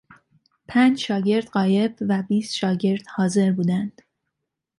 پنج 0.67 0.97
شاگرد 0.99 1.47
غایب 1.49 1.95
و 2.09 2.23
بیست 2.29 2.55
شاگرد 2.55 3.07
حاضر 3.07 3.51
بودند. 3.51 4.01